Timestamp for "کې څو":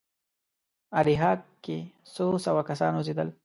1.63-2.25